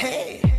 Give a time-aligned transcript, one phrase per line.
[0.00, 0.49] Hey.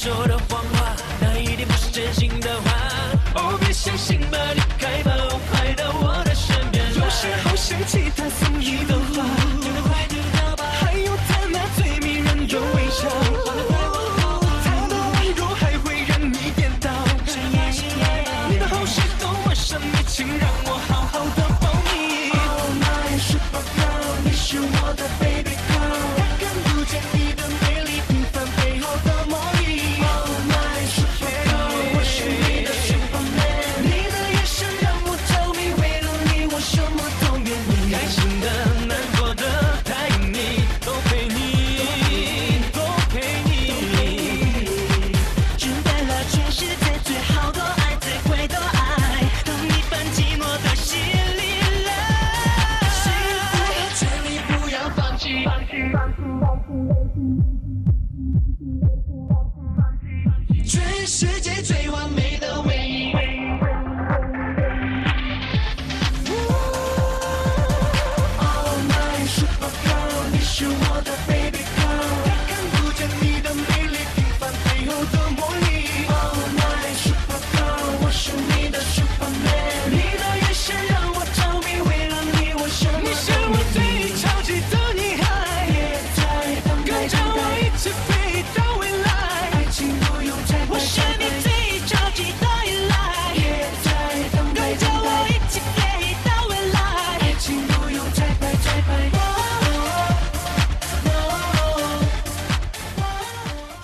[0.00, 2.72] 说的谎话，那一定不是真心的话。
[3.34, 4.69] 哦，别相信吧，你。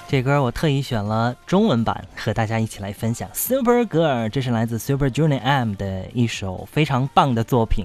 [0.08, 3.28] 这歌我特意选了中文版和大家一起来分享。
[3.32, 7.84] Super Girl，这是来自 Super Junior M 的一首非常棒的作品。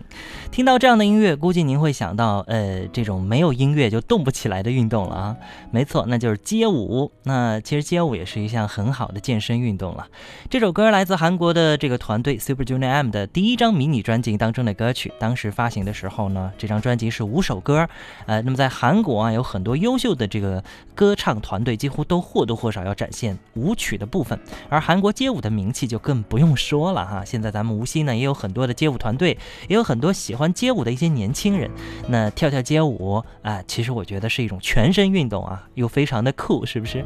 [0.51, 5.35] 听到这样的音乐，估计您会想到，呃，这种没有音乐就动不起来的运动了啊。
[5.71, 7.11] 没错，那就是街舞。
[7.23, 10.05] 那其实街舞也是一项很好的健身运动了。
[10.47, 15.11] 这首歌来自韩国的这个团队 Super Junior M 的第一张迷你专辑当中的歌曲。
[15.17, 17.89] 当时发行的时候呢，这张专辑是五首歌。
[18.27, 27.23] 呃，那么在韩国啊，有很多优秀的这个歌唱团队，几乎都或多或少要展现舞曲的部分，而韩国街舞的名气就更不用说了哈。
[27.23, 29.37] 现在咱们无锡呢也有很多的街舞团队，
[29.69, 31.71] 也有很多喜欢街舞的一些年轻人。
[32.09, 37.05] 那跳跳街舞啊，其实我觉得是一种全身运动啊，又非常的酷，是不是？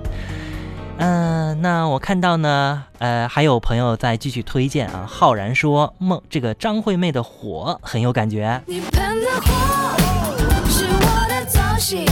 [0.97, 5.05] 嗯，那我看到呢，呃，还有朋友在继续推荐啊。
[5.07, 8.59] 浩然说梦这个张惠妹的火很有感觉。
[8.65, 10.35] 你喷的火
[10.67, 12.07] 是我的造型。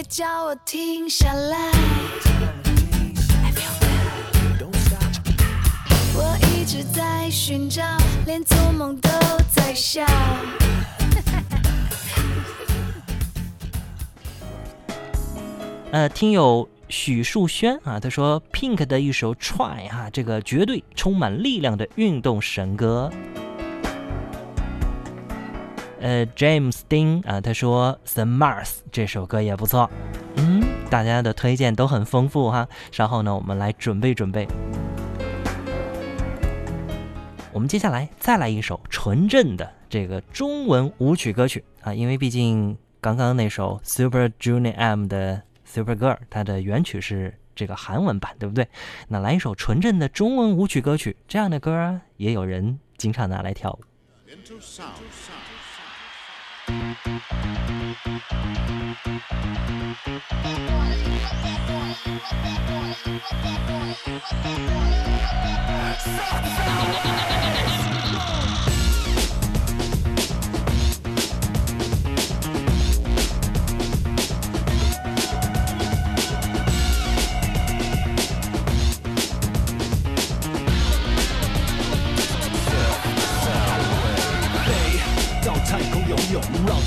[0.00, 1.70] 别叫我停下来。
[6.14, 7.82] 我一直在寻找，
[8.24, 9.10] 连做梦都
[9.54, 10.02] 在笑。
[15.92, 23.12] 呃，听友许树轩啊，他说 Pink 的一首 Try 啊，这个绝对充满力量的运动神歌。
[26.00, 29.90] 呃，James Dean 啊，他说 The Mars 这首歌也不错。
[30.36, 32.66] 嗯，大家的推荐都很丰富哈。
[32.90, 34.46] 稍后呢，我们来准备准备。
[37.52, 48.66] 我们接下来再来一首纯正的这个中文舞曲歌曲啊，因为毕竟刚刚那首 Super Junior M 的 Super Girl，它的原曲是这个韩文版，对不对？
[49.08, 53.80] 那来一首纯正的中文舞曲歌曲，这样的歌也有人经常拿来跳舞。
[56.66, 56.90] 绕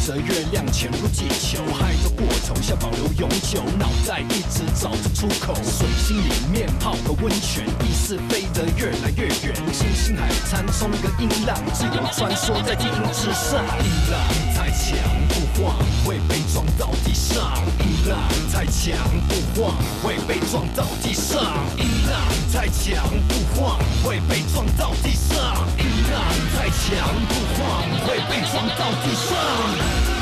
[0.05, 2.09] 着月亮潜入地球，嗨着
[2.47, 5.53] 头，想保留永久，脑袋一直找着出口。
[5.63, 9.55] 水星里面泡个温泉，意识飞得越来越远。
[9.71, 13.63] 星星海滩冲个音浪，自由穿梭在地音之上。
[13.83, 14.19] 音浪
[14.55, 14.97] 太强
[15.29, 17.63] 不晃，会被撞到地上。
[17.79, 18.19] 音浪
[18.51, 18.97] 太强
[19.27, 21.41] 不晃，会被撞到地上。
[21.77, 22.19] 音浪
[22.51, 25.65] 太强不晃，会被撞到地上。
[25.77, 26.21] 音浪
[26.55, 30.12] 太强不晃，会被撞到地上。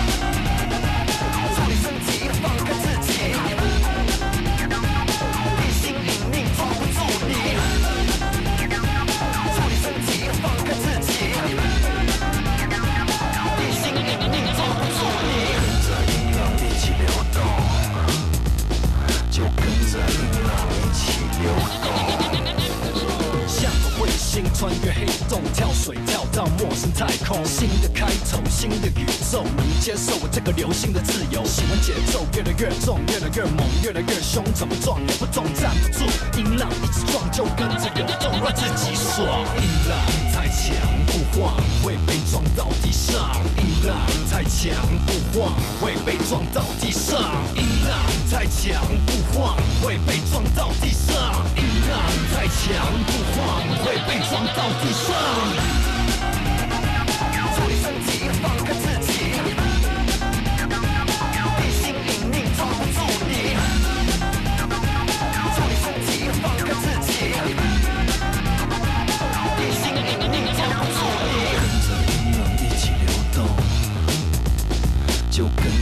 [24.62, 31.44] 穿越黑洞，跳水跳到陌生太空，新的开头，新的宇宙，能接受我这个流星的自由。
[31.44, 36.06] 喜欢节奏越来越重，越来越猛，越来越凶，怎么撞也不撞，站不住。
[36.38, 39.26] 音浪一直撞，就跟着涌动，让自己爽。
[39.58, 40.76] 音浪强
[41.08, 43.42] 不晃，会被撞到地上。
[43.58, 43.96] 音浪
[44.30, 44.76] 太强
[45.08, 47.18] 不晃，会被撞到地上。
[47.56, 47.98] 音浪
[48.30, 51.16] 太强不晃，会被撞到地上。
[51.56, 51.98] 音浪
[52.36, 54.42] 太强不晃，会被撞。
[54.42, 55.91] 到地上，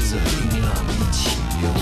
[0.10, 1.80] 就跟着音浪一起流动。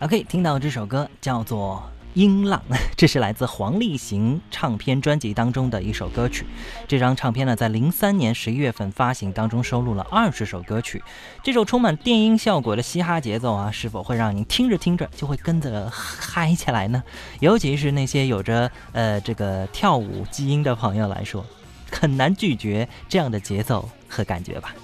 [0.00, 1.82] OK，听到这首歌叫做。
[2.12, 2.62] 音浪，
[2.96, 6.46] 这是来自黄立行唱片专辑当中的一首歌曲。
[6.88, 11.02] 这张唱片呢，在零三年十一月份发行当中，收录了二十首歌曲。
[11.42, 17.02] 这首充满电音效果的嘻哈节奏啊，是否会让您听着听着就会跟着嗨起来呢？
[17.40, 21.44] 尤其是那些有着呃这个跳舞基因的朋友来说，
[21.98, 24.74] 很难拒绝这样的节奏和感觉吧。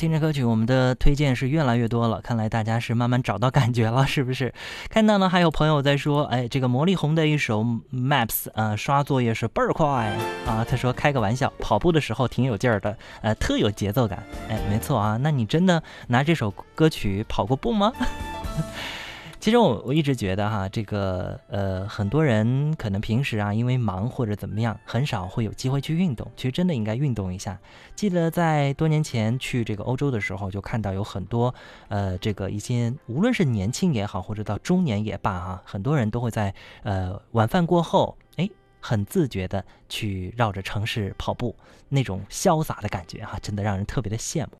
[0.00, 2.22] 听着歌曲，我们的推荐是越来越多了。
[2.22, 4.50] 看来大家是慢慢找到感觉了，是不是？
[4.88, 10.16] 看到呢，还有朋友在说，哎，这个魔力红的一首 Maps，呃，刷作业是倍儿快
[10.46, 10.64] 啊。
[10.66, 14.24] 他说开个玩笑，跑步的时候挺有劲儿的，呃，特有节奏感。
[14.48, 17.92] 哎，没错啊，那你真的拿这首歌曲跑过步吗？
[19.40, 26.30] 其实我我一直觉得哈，这个呃，很多人可能平时啊，因为忙或者怎么样，很少会有机会去运动。
[26.36, 27.58] 其实真的应该运动一下。
[27.96, 31.54] 记得在多年前去这个欧洲的时候，就看到有很多
[31.88, 38.46] 呃，这个一些无论是年轻也好，或者到中年也罢哈，很多人都会在呃晚饭过后，哎，
[38.78, 41.56] 很自觉的去绕着城市跑步，
[41.88, 44.50] 那种潇洒的感觉哈，真的让人特别的羡慕。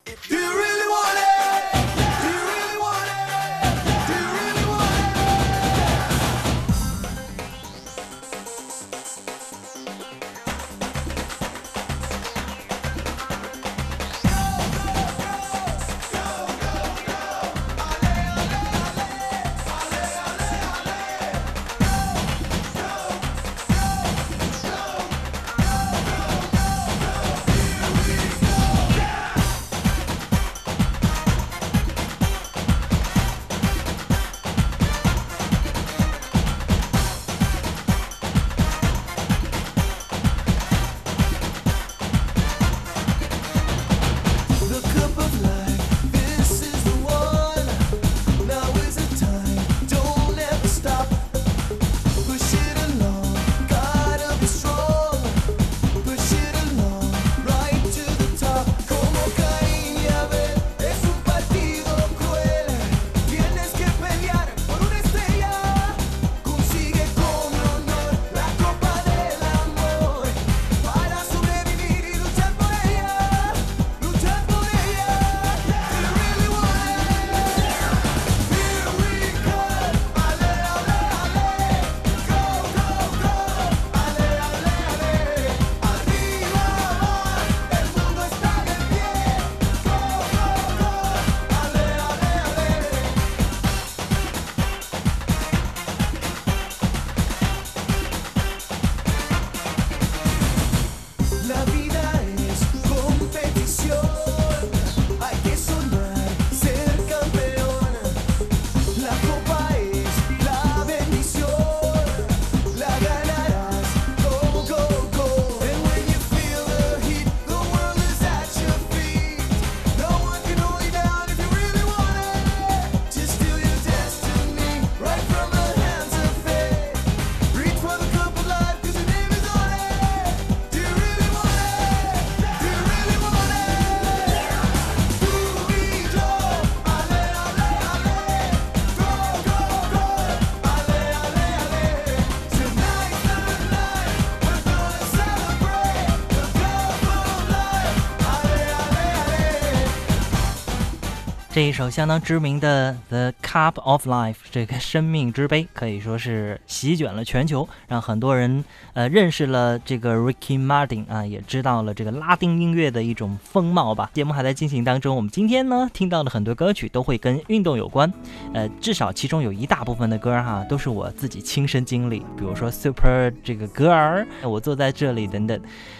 [151.67, 158.63] 一首相当知名的《The Cup of Life》这个生命之杯，可以说是席卷了全球，让很多人
[158.93, 164.09] 呃认识了这个 Ricky Martin 啊，也知道了这个拉丁音乐的一种风貌吧。
[164.13, 168.11] 节目还在进行当中，我们今天呢听到的很多歌曲都会跟运动有关，
[168.53, 175.59] 呃，至少其中有一大部分的歌哈都是我自己亲身经历，比如说 Super 这个歌儿，我坐在这里等等。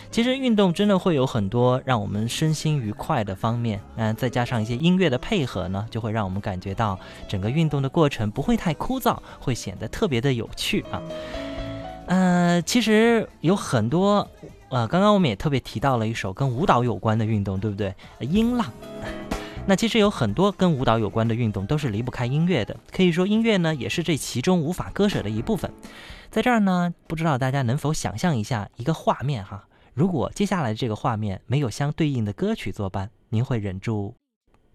[0.10, 11.02] 其实运动真的会有很多让我们身心愉快的方面，嗯，再加上一些音乐的配合和呢，就会让我们感觉到整个运动的过程不会太枯燥，会显得特别的有趣啊。
[12.08, 14.26] 呃，其实有很多，
[14.70, 17.94] 呃，刚刚我们也特别提到了一首跟舞蹈有关的运动，对不对？
[18.22, 18.72] 音浪。
[19.68, 25.70] 那其实有很多跟舞蹈有关的运动都是离不开音乐的，可以说音乐呢也是这其中无法割舍的一部分。
[26.32, 29.66] 在这儿呢，不知道大家能否想象一下一个画面哈？
[29.94, 34.16] 如果接下来这个画面没有相对应的歌曲作伴，您会忍住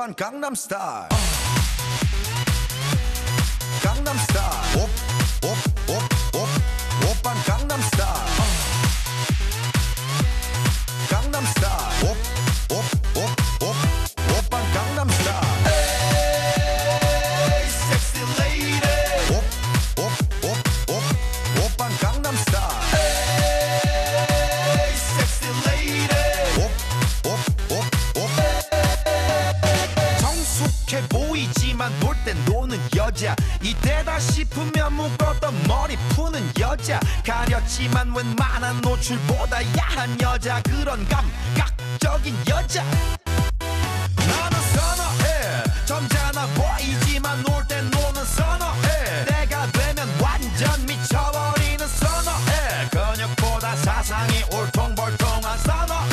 [0.00, 1.10] 오빤 강남스타일
[3.82, 5.09] 강남스타일
[36.71, 40.61] 여자 가렸지만 웬만한 노출보다 야한 여자.
[40.61, 42.81] 그런 감각적인 여자.
[44.15, 45.63] 나는 선어해.
[45.85, 49.25] 점잖아 보이지만 놀 땐 노는 선어해.
[49.25, 52.89] 내가 되면 완전 미쳐버리는 선어해.
[52.89, 56.10] 근육보다 사상이 울퉁불퉁한 선어해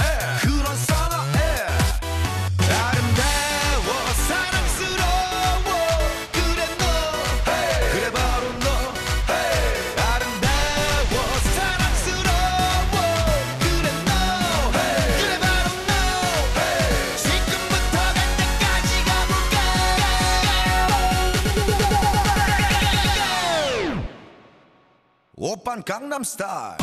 [25.69, 26.77] 版《Gangnam Style》。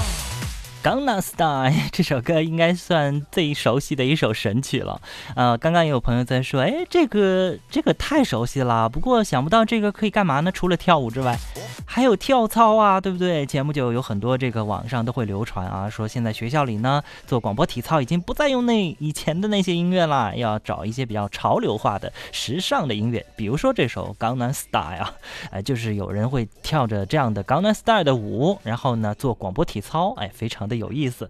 [0.84, 5.01] Gangnam Style 这首歌应该算最熟悉的一首神曲了。
[5.36, 8.88] 呃，刚刚有朋友在说，哎，这个这个太熟悉了。
[8.88, 10.51] 不过想不到这个可以干嘛呢？
[10.51, 11.36] 除了跳舞之外，
[11.95, 13.45] 还有跳操啊，对不对？
[13.45, 25.13] 前不久有很多这个网上都会流传啊，说现在学校里呢做广播体操已经不再用那以前的那些音乐啦，要找一些比较潮流化的、时尚的音乐，比如说这首《江南 Style》啊，
[25.51, 31.29] 哎，就是有人会跳着这样的《江南 Style》的舞，然后呢做广播体操，哎，非常的有意思。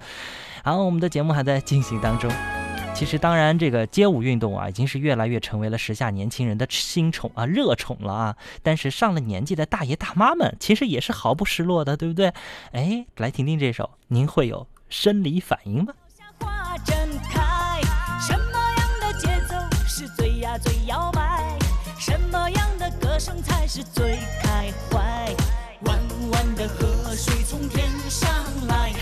[0.63, 2.27] 好，我们的节目还在进行当中。
[2.95, 8.37] 其实，当然，这个街舞运动啊，已经是越来越成为了时下年轻人的新宠啊、热宠了啊。
[8.63, 12.31] 但是上了年纪的大爷大妈们，其实也是毫不失落的，对不对？
[12.71, 15.93] 哎，来听听这首，您会有生理反应吗？
[18.21, 21.57] 什么样的节奏是最呀最摇摆？
[21.99, 25.35] 什么样的歌声才是最开怀？
[25.81, 25.99] 弯
[26.31, 28.29] 弯的河水从天上
[28.67, 28.93] 来，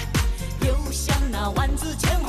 [0.62, 2.20] 流向那万紫千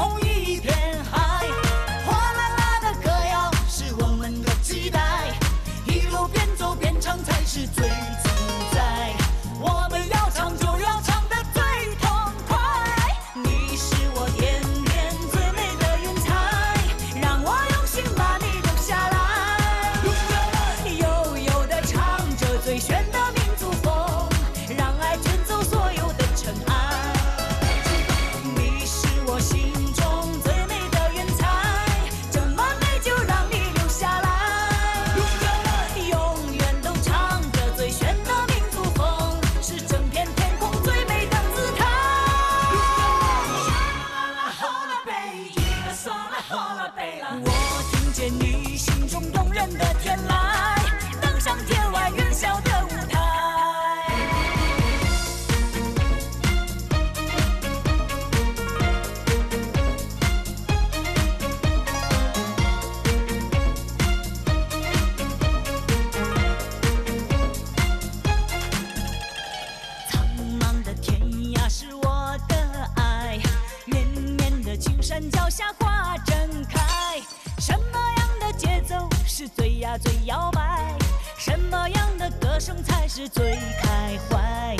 [80.24, 80.96] 摇摆，
[81.36, 84.76] 什么样的歌声才是最开怀？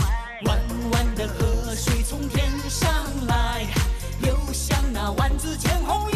[0.46, 0.59] 弯
[0.92, 2.90] 弯的河水从天上
[3.26, 3.66] 来，
[4.22, 6.13] 流向那万紫千红。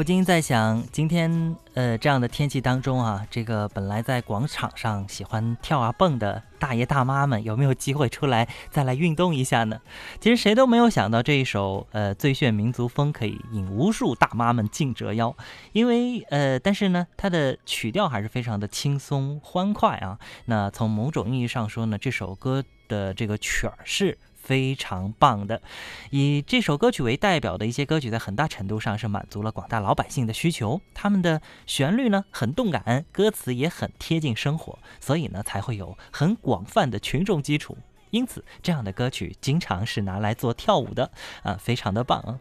[0.00, 9.78] 不禁在想，今天呃这样的天气当中啊，这个本来在广场上喜欢跳啊蹦的大爷大妈们，有没有机会出来再来运动一下呢？
[10.18, 15.36] 其实谁都没有想到这一首呃最炫民族风可以引无数大妈们尽折腰，
[15.72, 20.18] 因为呃但是呢它的曲调还是非常的轻松欢快啊。
[20.46, 24.16] 那从某种意义上说呢，这首歌的这个曲儿是。
[24.42, 25.62] 非常棒的，
[26.10, 30.80] 以这首歌曲为代表的一些歌曲，在很大程度上是满足了广大老百姓的需求。
[30.94, 37.78] 他们的旋律呢很动感，歌词也很贴近生活，所以呢才会有很广泛的群众基础。
[38.10, 41.10] 因此，这样的歌曲经常是拿来做跳舞的，
[41.42, 42.40] 啊，非常的棒啊！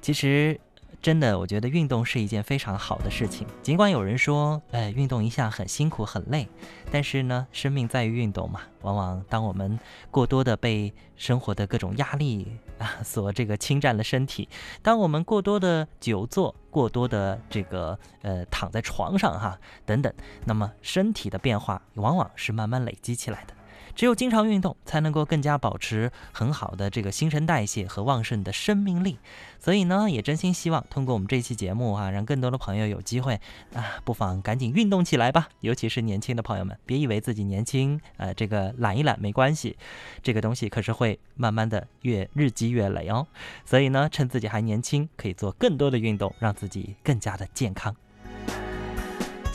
[0.00, 0.60] 其实。
[1.04, 3.46] 真的，我觉得运动是一件非常好的事情。
[3.62, 6.48] 尽管有人说，呃，运动一项很辛苦很累，
[6.90, 8.62] 但是呢，生命在于运动嘛。
[8.80, 9.78] 往往当我们
[10.10, 14.48] 过多的被生活的各种压力啊所这个侵占了身体，
[14.80, 20.10] 当我们过多的久坐，过多的这个呃躺在床上哈等等，
[20.46, 23.52] 那么身体的变化往往是慢慢累积起来的。
[23.94, 29.18] 只有经常运动，才能够更加保持很好的这个新陈代谢和旺盛的生命力。
[29.58, 33.40] 所以呢，也真心希望通过我们这期节目啊，让更多的朋友有机会
[33.72, 35.48] 啊，不妨赶紧运动起来吧。
[35.60, 39.76] 尤其是年轻的朋友们，别以为自己年轻，呃，这个懒一懒没关系，
[40.22, 43.26] 这个东西可是会慢慢的越日积月累哦。
[43.64, 47.94] 所以呢，趁自己还年轻，可以做更多的运动，让自己更加的健康。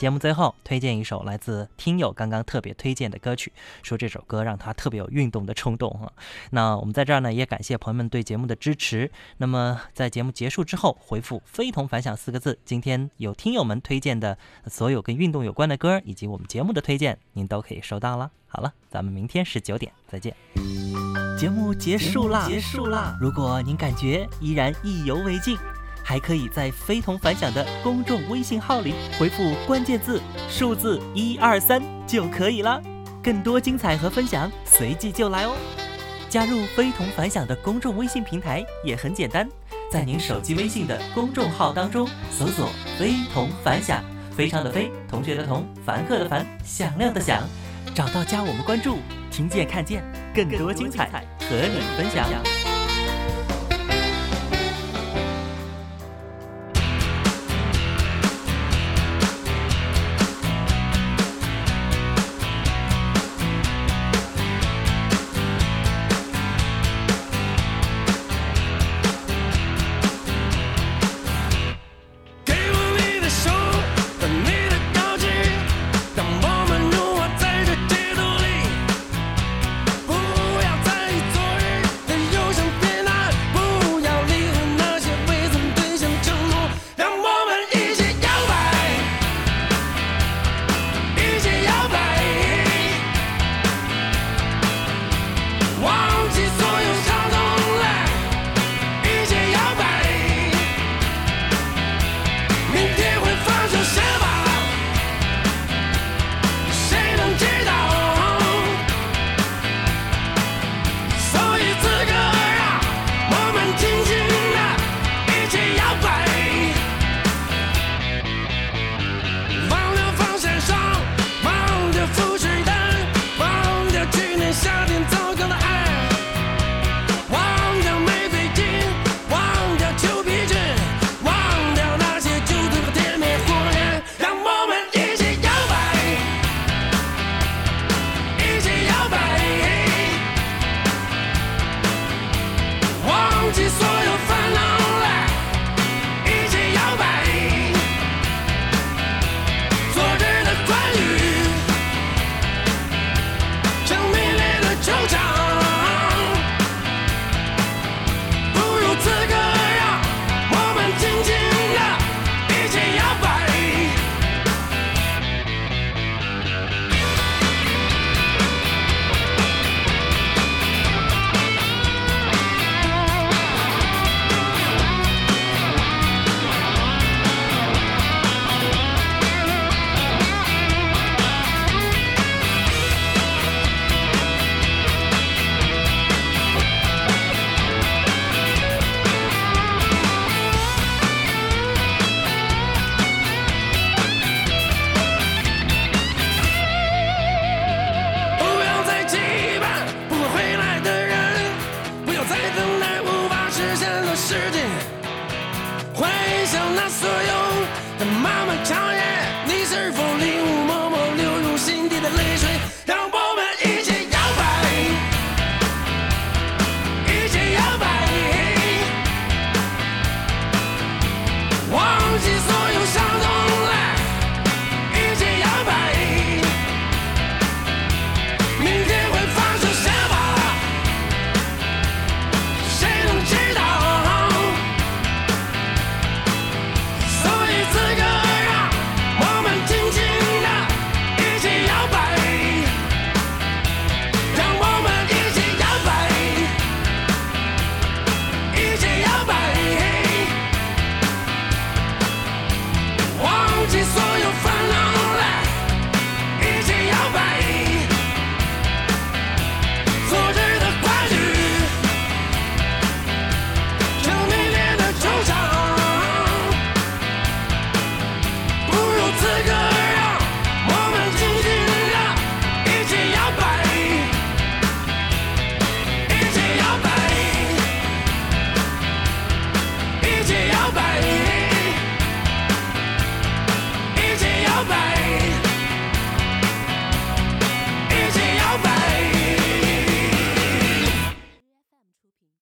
[0.00, 6.10] 节目最后推荐一首来自听友刚刚特别推荐的歌曲，说这首歌让他特别有运动的冲动哈。
[6.52, 9.10] 那我们在这儿呢也感谢朋友们对节目的支持。
[9.36, 18.30] 那么在节目结束之后回复“非同凡响”四个字，今天有听友们推荐的所有跟运动有关的歌以及我们节目的推荐，您都可以收到了。
[18.46, 20.34] 好了，咱们明天十九点再见。
[21.38, 23.18] 节目结束啦，结束啦。
[23.20, 25.58] 如果您感觉依然意犹未尽。
[26.10, 32.82] 还可以在非同凡响的公众微信号里回复关键字数字一二三就可以了，
[33.22, 35.54] 更多精彩和分享随即就来哦。
[36.28, 39.48] 加入非同凡响的公众微信平台也很简单，
[39.88, 42.68] 在您手机微信的公众号当中搜索
[42.98, 44.02] “非同凡响”，
[44.36, 47.40] 非常的非，同学的同，凡客的凡，响亮的响，
[47.94, 48.98] 找到加我们关注，
[49.30, 50.02] 听见看见
[50.34, 51.06] 更多精彩
[51.38, 52.59] 和你分享。